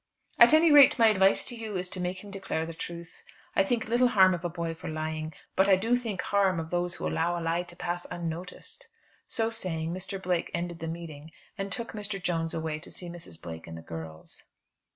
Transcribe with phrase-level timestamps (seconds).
[0.39, 3.23] "At any rate my advice to you is to make him declare the truth.
[3.55, 6.71] I think little harm of a boy for lying, but I do think harm of
[6.71, 8.87] those who allow a lie to pass unnoticed."
[9.27, 10.19] So saying Mr.
[10.19, 12.19] Blake ended the meeting, and took Mr.
[12.19, 13.39] Jones away to see Mrs.
[13.39, 14.41] Blake and the girls.